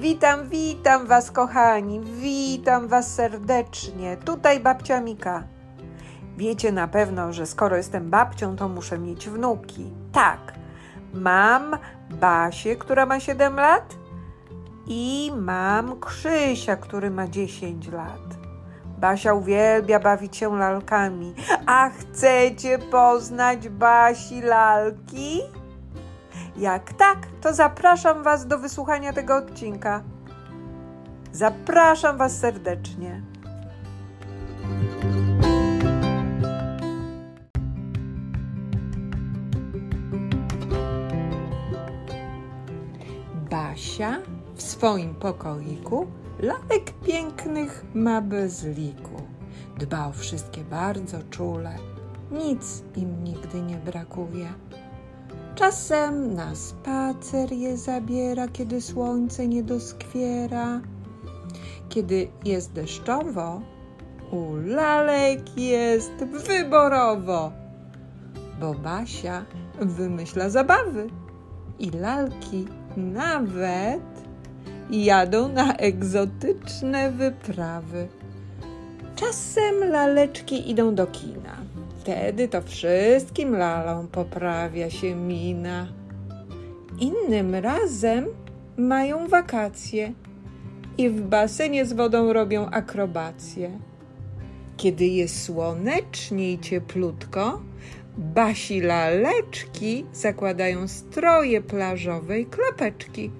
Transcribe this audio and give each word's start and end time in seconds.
Witam, 0.00 0.48
witam 0.48 1.06
Was, 1.06 1.30
kochani, 1.30 2.00
witam 2.00 2.88
Was 2.88 3.14
serdecznie. 3.14 4.16
Tutaj 4.16 4.60
babcia 4.60 5.00
Mika. 5.00 5.42
Wiecie 6.36 6.72
na 6.72 6.88
pewno, 6.88 7.32
że 7.32 7.46
skoro 7.46 7.76
jestem 7.76 8.10
babcią, 8.10 8.56
to 8.56 8.68
muszę 8.68 8.98
mieć 8.98 9.28
wnuki. 9.28 9.90
Tak, 10.12 10.54
mam 11.14 11.76
Basię, 12.10 12.76
która 12.76 13.06
ma 13.06 13.20
7 13.20 13.56
lat, 13.56 13.94
i 14.86 15.32
mam 15.36 16.00
Krzysia, 16.00 16.76
który 16.76 17.10
ma 17.10 17.28
10 17.28 17.88
lat. 17.88 18.38
Basia 18.98 19.34
uwielbia 19.34 20.00
bawić 20.00 20.36
się 20.36 20.58
lalkami. 20.58 21.34
A 21.66 21.90
chcecie 21.90 22.78
poznać 22.78 23.68
Basi 23.68 24.40
lalki? 24.42 25.40
Jak 26.56 26.92
tak, 26.92 27.26
to 27.40 27.54
zapraszam 27.54 28.22
Was 28.22 28.46
do 28.46 28.58
wysłuchania 28.58 29.12
tego 29.12 29.36
odcinka. 29.36 30.02
Zapraszam 31.32 32.18
Was 32.18 32.38
serdecznie. 32.38 33.22
Basia 43.50 44.18
w 44.54 44.62
swoim 44.62 45.14
pokoiku 45.14 46.06
lalek 46.38 46.92
pięknych 47.06 47.84
ma 47.94 48.20
bez 48.20 48.64
liku. 48.64 49.22
Dba 49.78 50.06
o 50.06 50.12
wszystkie 50.12 50.64
bardzo 50.64 51.18
czule, 51.30 51.74
nic 52.30 52.82
im 52.96 53.24
nigdy 53.24 53.62
nie 53.62 53.76
brakuje. 53.76 54.52
Czasem 55.54 56.34
na 56.34 56.54
spacer 56.54 57.52
je 57.52 57.76
zabiera, 57.76 58.48
kiedy 58.48 58.80
słońce 58.80 59.48
nie 59.48 59.62
doskwiera. 59.62 60.80
Kiedy 61.88 62.28
jest 62.44 62.72
deszczowo, 62.72 63.60
u 64.32 64.56
lalek 64.56 65.58
jest 65.58 66.12
wyborowo, 66.46 67.52
bo 68.60 68.74
Basia 68.74 69.44
wymyśla 69.80 70.50
zabawy 70.50 71.06
i 71.78 71.90
lalki 71.90 72.66
nawet 72.96 74.00
jadą 74.90 75.48
na 75.48 75.76
egzotyczne 75.76 77.10
wyprawy. 77.10 78.08
Czasem 79.16 79.90
laleczki 79.90 80.70
idą 80.70 80.94
do 80.94 81.06
kina. 81.06 81.56
Wtedy 82.00 82.48
to 82.48 82.62
wszystkim 82.62 83.56
lalom 83.56 84.08
poprawia 84.08 84.90
się 84.90 85.14
mina. 85.14 85.92
Innym 87.00 87.54
razem 87.54 88.26
mają 88.76 89.28
wakacje 89.28 90.12
i 90.98 91.08
w 91.08 91.20
basenie 91.20 91.86
z 91.86 91.92
wodą 91.92 92.32
robią 92.32 92.66
akrobacje. 92.70 93.78
Kiedy 94.76 95.06
jest 95.06 95.42
słonecznie 95.42 96.52
i 96.52 96.58
cieplutko, 96.58 97.60
basi 98.18 98.80
laleczki 98.80 100.06
zakładają 100.12 100.88
stroje 100.88 101.60
plażowe 101.62 102.40
i 102.40 102.46
klapeczki. 102.46 103.30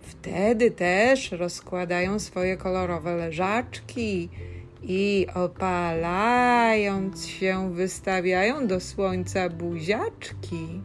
Wtedy 0.00 0.70
też 0.70 1.32
rozkładają 1.32 2.18
swoje 2.18 2.56
kolorowe 2.56 3.16
leżaczki 3.16 4.28
i 4.82 5.26
opalając 5.34 7.26
się 7.26 7.74
wystawiają 7.74 8.66
do 8.66 8.80
słońca 8.80 9.48
buziaczki. 9.48 10.80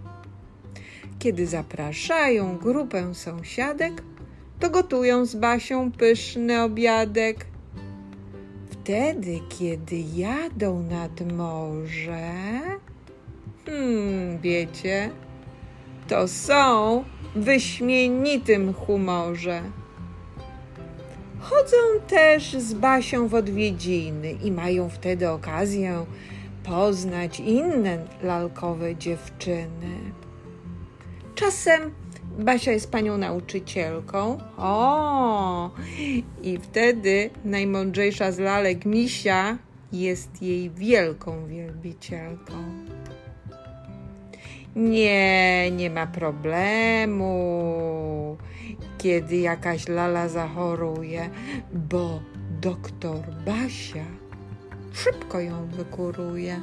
Kiedy 1.19 1.47
zapraszają 1.47 2.57
grupę 2.57 3.15
sąsiadek, 3.15 4.03
to 4.59 4.69
gotują 4.69 5.25
z 5.25 5.35
Basią 5.35 5.91
pyszny 5.91 6.61
obiadek. 6.61 7.45
Wtedy, 8.69 9.39
kiedy 9.59 10.03
jadą 10.15 10.83
nad 10.83 11.33
morze, 11.33 12.31
hmm, 13.65 14.39
wiecie, 14.39 15.09
to 16.07 16.27
są 16.27 17.03
w 17.35 17.39
wyśmienitym 17.39 18.73
humorze. 18.73 19.61
Chodzą 21.43 21.77
też 22.07 22.53
z 22.53 22.73
Basią 22.73 23.27
w 23.27 23.33
odwiedziny 23.33 24.31
i 24.31 24.51
mają 24.51 24.89
wtedy 24.89 25.29
okazję 25.29 26.05
poznać 26.63 27.39
inne 27.39 27.97
lalkowe 28.21 28.95
dziewczyny. 28.95 29.97
Czasem 31.35 31.91
Basia 32.39 32.71
jest 32.71 32.91
panią 32.91 33.17
nauczycielką. 33.17 34.37
O! 34.57 35.71
I 36.43 36.57
wtedy 36.57 37.29
najmądrzejsza 37.45 38.31
z 38.31 38.39
lalek 38.39 38.85
Misia 38.85 39.57
jest 39.91 40.41
jej 40.41 40.69
wielką 40.69 41.47
wielbicielką. 41.47 42.53
Nie, 44.75 45.71
nie 45.71 45.89
ma 45.89 46.07
problemu, 46.07 47.27
kiedy 49.03 49.37
jakaś 49.37 49.87
lala 49.87 50.29
zachoruje, 50.29 51.29
bo 51.73 52.19
doktor 52.61 53.19
Basia 53.45 54.05
szybko 54.93 55.39
ją 55.39 55.67
wykuruje. 55.67 56.61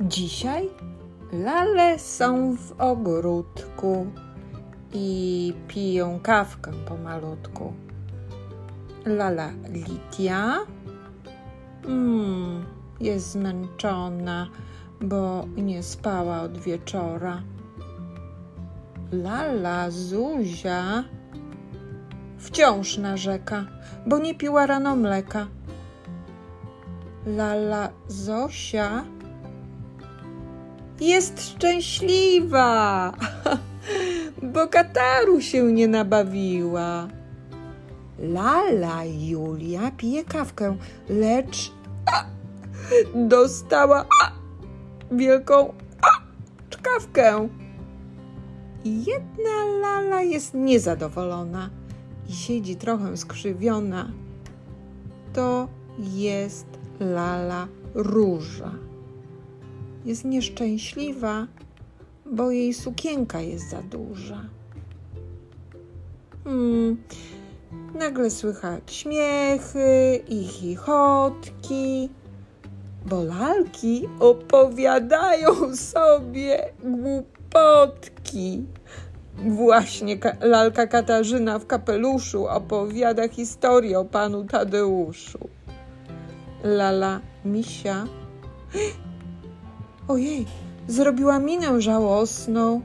Dzisiaj 0.00 0.70
lale 1.32 1.98
są 1.98 2.56
w 2.56 2.72
ogródku 2.78 4.06
i 4.92 5.54
piją 5.68 6.20
kawkę 6.22 6.72
pomalutku. 6.88 7.72
Lala 9.06 9.50
Litia 9.72 10.54
mm, 10.54 10.73
jest 13.00 13.30
zmęczona, 13.30 14.48
bo 15.00 15.46
nie 15.56 15.82
spała 15.82 16.40
od 16.42 16.58
wieczora. 16.58 17.42
Lala 19.12 19.90
Zuzia 19.90 21.04
wciąż 22.38 22.98
narzeka, 22.98 23.64
bo 24.06 24.18
nie 24.18 24.34
piła 24.34 24.66
rano 24.66 24.96
mleka. 24.96 25.46
Lala 27.26 27.90
Zosia 28.08 29.04
jest 31.00 31.50
szczęśliwa, 31.50 33.12
bo 34.52 34.68
kataru 34.68 35.40
się 35.40 35.72
nie 35.72 35.88
nabawiła. 35.88 37.08
Lala 38.18 39.04
Julia 39.04 39.90
pije 39.90 40.24
kawkę, 40.24 40.76
lecz 41.08 41.72
a, 42.06 42.33
dostała 43.14 44.04
a, 44.22 44.32
wielką 45.10 45.74
a, 46.02 46.20
czkawkę. 46.70 47.48
Jedna 48.84 49.64
lala 49.80 50.22
jest 50.22 50.54
niezadowolona 50.54 51.70
i 52.28 52.32
siedzi 52.32 52.76
trochę 52.76 53.16
skrzywiona. 53.16 54.12
To 55.32 55.68
jest 55.98 56.66
lala 57.00 57.68
róża. 57.94 58.72
Jest 60.04 60.24
nieszczęśliwa, 60.24 61.46
bo 62.26 62.50
jej 62.50 62.74
sukienka 62.74 63.40
jest 63.40 63.70
za 63.70 63.82
duża. 63.82 64.44
Hmm. 66.44 66.96
Nagle 67.94 68.30
słychać 68.30 68.94
śmiechy 68.94 70.20
i 70.28 70.44
chichotki, 70.44 72.08
bo 73.06 73.22
lalki 73.22 74.08
opowiadają 74.20 75.76
sobie 75.76 76.72
głupotki. 76.84 78.64
Właśnie 79.36 80.18
lalka 80.40 80.86
Katarzyna 80.86 81.58
w 81.58 81.66
kapeluszu 81.66 82.46
opowiada 82.46 83.28
historię 83.28 83.98
o 83.98 84.04
panu 84.04 84.44
Tadeuszu. 84.44 85.48
Lala 86.64 87.20
Misia. 87.44 88.06
Ojej, 90.08 90.46
zrobiła 90.88 91.38
minę 91.38 91.80
żałosną. 91.80 92.80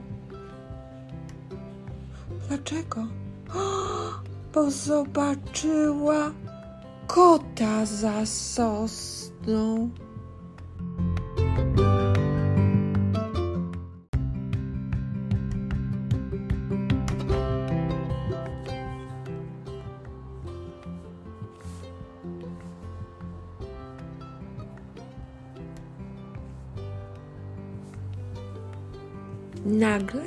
Dlaczego? 2.48 3.08
bo 4.54 4.72
zobaczyła 4.72 6.32
kota 7.08 7.86
za 7.86 8.26
sosną. 8.26 9.90
Nagle 29.70 30.26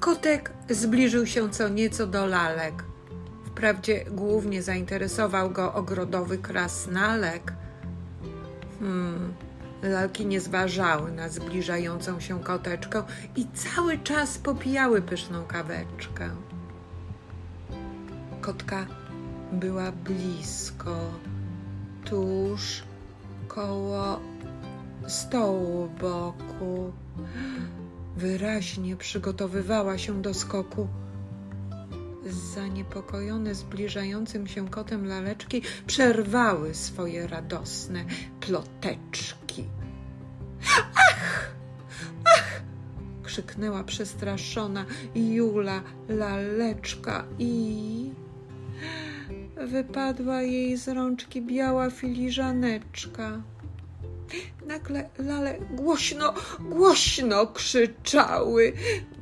kotek 0.00 0.52
zbliżył 0.70 1.26
się 1.26 1.50
co 1.50 1.68
nieco 1.68 2.06
do 2.06 2.26
lalek. 2.26 2.84
Wprawdzie 3.44 4.04
głównie 4.04 4.62
zainteresował 4.62 5.50
go 5.50 5.74
ogrodowy 5.74 6.38
krasnalek. 6.38 7.52
Hmm, 8.80 9.34
lalki 9.82 10.26
nie 10.26 10.40
zważały 10.40 11.12
na 11.12 11.28
zbliżającą 11.28 12.20
się 12.20 12.40
koteczkę 12.40 13.02
i 13.36 13.46
cały 13.54 13.98
czas 13.98 14.38
popijały 14.38 15.02
pyszną 15.02 15.44
kaweczkę. 15.44 16.30
Kotka 18.40 18.86
była 19.52 19.92
blisko, 19.92 20.96
tuż 22.04 22.82
koło 23.48 24.20
stołu 25.06 25.88
boku. 26.00 26.92
Wyraźnie 28.16 28.96
przygotowywała 28.96 29.98
się 29.98 30.22
do 30.22 30.34
skoku. 30.34 30.88
Zaniepokojone 32.54 33.54
zbliżającym 33.54 34.46
się 34.46 34.68
kotem 34.68 35.06
laleczki 35.06 35.62
przerwały 35.86 36.74
swoje 36.74 37.26
radosne 37.26 38.04
ploteczki. 38.40 39.64
Ach! 40.94 41.54
Ach! 42.24 42.62
krzyknęła 43.32 43.84
przestraszona 43.84 44.84
Jula 45.14 45.82
laleczka 46.08 47.24
i 47.38 48.12
wypadła 49.56 50.42
jej 50.42 50.76
z 50.76 50.88
rączki 50.88 51.42
biała 51.42 51.90
filiżaneczka. 51.90 53.42
Nagle 54.66 55.10
lale 55.18 55.58
głośno, 55.70 56.34
głośno 56.60 57.46
krzyczały, 57.46 58.72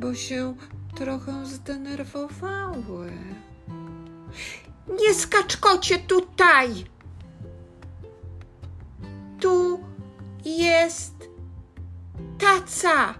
bo 0.00 0.14
się 0.14 0.54
trochę 0.96 1.46
zdenerwowały. 1.46 3.12
Nie 5.00 5.14
skacz 5.14 5.56
kocie 5.56 5.98
tutaj! 5.98 6.84
Tu 9.40 9.80
jest 10.44 11.14
taca! 12.38 13.14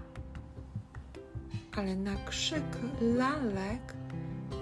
Ale 1.75 1.95
na 1.95 2.15
krzyk 2.15 2.63
lalek 3.01 3.93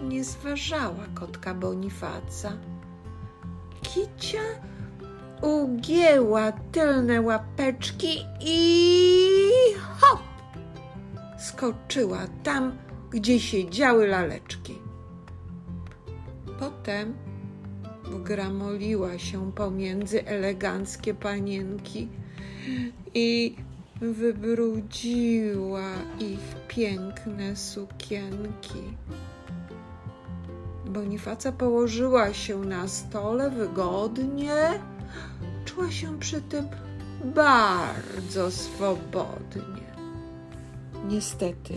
nie 0.03 0.23
zważała 0.23 1.05
kotka 1.13 1.53
Bonifaca. 1.53 2.57
Kicia 3.81 4.41
ugięła 5.41 6.51
tylne 6.51 7.21
łapeczki 7.21 8.25
i 8.41 9.73
hop! 9.99 10.19
Skoczyła 11.39 12.19
tam, 12.43 12.77
gdzie 13.11 13.39
siedziały 13.39 14.07
laleczki. 14.07 14.75
Potem 16.59 17.13
wgramoliła 18.03 19.17
się 19.17 19.51
pomiędzy 19.51 20.25
eleganckie 20.25 21.13
panienki 21.13 22.07
i 23.13 23.55
wybrudziła 24.01 25.89
ich 26.19 26.55
piękne 26.67 27.55
sukienki. 27.55 28.83
Bonifaca 30.85 31.51
położyła 31.51 32.33
się 32.33 32.59
na 32.59 32.87
stole 32.87 33.49
wygodnie, 33.49 34.55
czuła 35.65 35.91
się 35.91 36.19
przy 36.19 36.41
tym 36.41 36.67
bardzo 37.25 38.51
swobodnie. 38.51 39.89
Niestety, 41.07 41.73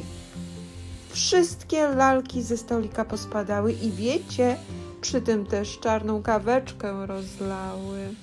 wszystkie 1.11 1.89
lalki 1.89 2.43
ze 2.43 2.57
stolika 2.57 3.05
pospadały 3.05 3.73
i 3.73 3.91
wiecie, 3.91 4.57
przy 5.01 5.21
tym 5.21 5.47
też 5.47 5.79
czarną 5.79 6.23
kaweczkę 6.23 7.07
rozlały. 7.07 8.15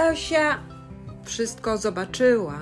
Basia 0.00 0.58
wszystko 1.24 1.78
zobaczyła 1.78 2.58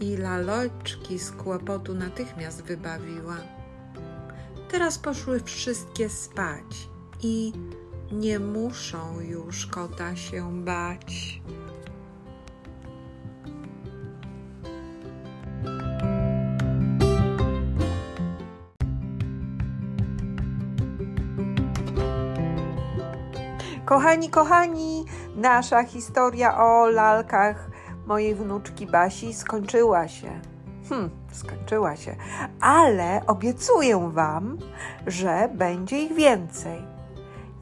i 0.00 0.16
laleczki 0.16 1.18
z 1.18 1.30
kłopotu 1.30 1.94
natychmiast 1.94 2.62
wybawiła. 2.62 3.36
Teraz 4.70 4.98
poszły 4.98 5.40
wszystkie 5.40 6.08
spać 6.08 6.88
i 7.22 7.52
nie 8.12 8.38
muszą 8.38 9.20
już 9.20 9.66
kota 9.66 10.16
się 10.16 10.64
bać. 10.64 11.40
Kochani, 23.88 24.30
kochani, 24.30 25.04
nasza 25.38 25.84
historia 25.84 26.58
o 26.58 26.86
lalkach 26.86 27.70
mojej 28.06 28.34
wnuczki 28.34 28.86
Basi 28.86 29.34
skończyła 29.34 30.08
się. 30.08 30.40
Hm, 30.88 31.10
skończyła 31.32 31.96
się, 31.96 32.16
ale 32.60 33.20
obiecuję 33.26 34.10
Wam, 34.12 34.58
że 35.06 35.48
będzie 35.54 35.98
ich 35.98 36.14
więcej. 36.14 36.82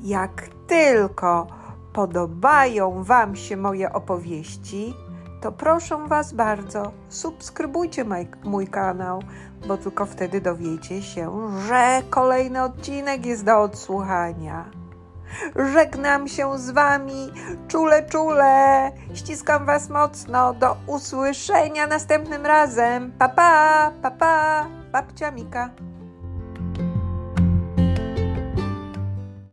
Jak 0.00 0.49
tylko 0.67 1.46
podobają 1.93 3.05
Wam 3.05 3.37
się 3.37 3.56
moje 3.56 3.93
opowieści, 3.93 4.94
to 5.40 5.52
proszę 5.52 6.06
Was 6.06 6.32
bardzo, 6.32 6.93
subskrybujcie 7.08 8.05
mój, 8.05 8.28
mój 8.44 8.67
kanał, 8.67 9.23
bo 9.69 9.76
tylko 9.76 10.06
wtedy 10.06 10.40
dowiecie 10.40 11.02
się, 11.02 11.50
że 11.68 12.02
kolejny 12.11 12.62
odcinek 12.62 13.26
jest 13.26 13.45
do 13.45 13.61
odsłuchania. 13.61 14.86
Żegnam 15.73 16.28
się 16.28 16.59
z 16.59 16.71
Wami 16.71 17.33
czule, 17.68 18.02
czule. 18.02 18.90
Ściskam 19.14 19.66
Was 19.66 19.88
mocno. 19.88 20.54
Do 20.54 20.76
usłyszenia 20.87 21.87
następnym 21.87 22.47
razem. 22.47 23.12
Pa, 23.18 23.28
pa, 23.28 23.92
pa, 24.02 24.11
pa. 24.11 24.66
Babcia 24.92 25.30
Mika. 25.30 25.71